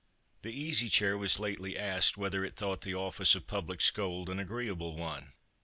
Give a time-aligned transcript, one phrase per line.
[0.41, 4.39] The Easy Chair was lately asked whether it thought the office of public scold an
[4.39, 5.33] agreeable one.